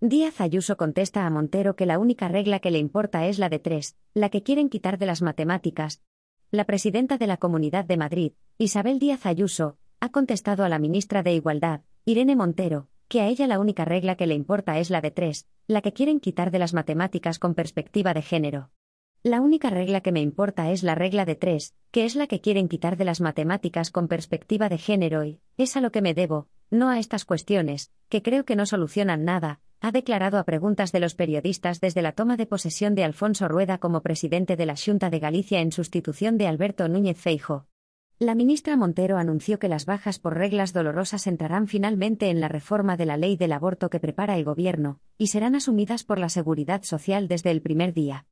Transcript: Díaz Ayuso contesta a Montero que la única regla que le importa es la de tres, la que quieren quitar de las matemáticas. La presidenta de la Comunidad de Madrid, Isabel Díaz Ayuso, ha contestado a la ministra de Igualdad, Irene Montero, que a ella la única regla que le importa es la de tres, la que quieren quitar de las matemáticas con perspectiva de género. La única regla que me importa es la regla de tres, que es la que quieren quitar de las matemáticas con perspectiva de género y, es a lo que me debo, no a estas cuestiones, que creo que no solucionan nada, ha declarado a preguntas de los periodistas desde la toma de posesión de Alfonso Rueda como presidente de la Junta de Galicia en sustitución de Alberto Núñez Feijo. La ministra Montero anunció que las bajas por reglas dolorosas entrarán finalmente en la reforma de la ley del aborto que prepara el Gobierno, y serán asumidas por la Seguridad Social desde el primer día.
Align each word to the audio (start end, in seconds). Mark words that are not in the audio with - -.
Díaz 0.00 0.40
Ayuso 0.40 0.76
contesta 0.76 1.26
a 1.26 1.30
Montero 1.30 1.74
que 1.74 1.84
la 1.84 1.98
única 1.98 2.28
regla 2.28 2.60
que 2.60 2.70
le 2.70 2.78
importa 2.78 3.26
es 3.26 3.40
la 3.40 3.48
de 3.48 3.58
tres, 3.58 3.96
la 4.14 4.28
que 4.28 4.44
quieren 4.44 4.68
quitar 4.68 4.96
de 4.96 5.06
las 5.06 5.22
matemáticas. 5.22 6.02
La 6.52 6.66
presidenta 6.66 7.18
de 7.18 7.26
la 7.26 7.36
Comunidad 7.36 7.84
de 7.84 7.96
Madrid, 7.96 8.32
Isabel 8.58 9.00
Díaz 9.00 9.26
Ayuso, 9.26 9.76
ha 9.98 10.10
contestado 10.10 10.62
a 10.62 10.68
la 10.68 10.78
ministra 10.78 11.24
de 11.24 11.34
Igualdad, 11.34 11.80
Irene 12.04 12.36
Montero, 12.36 12.86
que 13.08 13.22
a 13.22 13.26
ella 13.26 13.48
la 13.48 13.58
única 13.58 13.84
regla 13.84 14.14
que 14.14 14.28
le 14.28 14.36
importa 14.36 14.78
es 14.78 14.88
la 14.90 15.00
de 15.00 15.10
tres, 15.10 15.48
la 15.66 15.82
que 15.82 15.92
quieren 15.92 16.20
quitar 16.20 16.52
de 16.52 16.60
las 16.60 16.74
matemáticas 16.74 17.40
con 17.40 17.56
perspectiva 17.56 18.14
de 18.14 18.22
género. 18.22 18.70
La 19.24 19.40
única 19.40 19.68
regla 19.68 20.00
que 20.00 20.12
me 20.12 20.20
importa 20.20 20.70
es 20.70 20.84
la 20.84 20.94
regla 20.94 21.24
de 21.24 21.34
tres, 21.34 21.74
que 21.90 22.04
es 22.04 22.14
la 22.14 22.28
que 22.28 22.40
quieren 22.40 22.68
quitar 22.68 22.98
de 22.98 23.04
las 23.04 23.20
matemáticas 23.20 23.90
con 23.90 24.06
perspectiva 24.06 24.68
de 24.68 24.78
género 24.78 25.24
y, 25.24 25.40
es 25.56 25.76
a 25.76 25.80
lo 25.80 25.90
que 25.90 26.02
me 26.02 26.14
debo, 26.14 26.46
no 26.70 26.88
a 26.88 27.00
estas 27.00 27.24
cuestiones, 27.24 27.90
que 28.08 28.22
creo 28.22 28.44
que 28.44 28.54
no 28.54 28.64
solucionan 28.64 29.24
nada, 29.24 29.58
ha 29.80 29.92
declarado 29.92 30.38
a 30.38 30.44
preguntas 30.44 30.92
de 30.92 31.00
los 31.00 31.14
periodistas 31.14 31.80
desde 31.80 32.02
la 32.02 32.12
toma 32.12 32.36
de 32.36 32.46
posesión 32.46 32.94
de 32.94 33.04
Alfonso 33.04 33.48
Rueda 33.48 33.78
como 33.78 34.02
presidente 34.02 34.56
de 34.56 34.66
la 34.66 34.74
Junta 34.76 35.10
de 35.10 35.20
Galicia 35.20 35.60
en 35.60 35.72
sustitución 35.72 36.36
de 36.36 36.48
Alberto 36.48 36.88
Núñez 36.88 37.18
Feijo. 37.18 37.66
La 38.18 38.34
ministra 38.34 38.76
Montero 38.76 39.16
anunció 39.16 39.60
que 39.60 39.68
las 39.68 39.86
bajas 39.86 40.18
por 40.18 40.36
reglas 40.36 40.72
dolorosas 40.72 41.28
entrarán 41.28 41.68
finalmente 41.68 42.30
en 42.30 42.40
la 42.40 42.48
reforma 42.48 42.96
de 42.96 43.06
la 43.06 43.16
ley 43.16 43.36
del 43.36 43.52
aborto 43.52 43.90
que 43.90 44.00
prepara 44.00 44.36
el 44.36 44.42
Gobierno, 44.42 44.98
y 45.16 45.28
serán 45.28 45.54
asumidas 45.54 46.02
por 46.02 46.18
la 46.18 46.28
Seguridad 46.28 46.82
Social 46.82 47.28
desde 47.28 47.52
el 47.52 47.62
primer 47.62 47.94
día. 47.94 48.26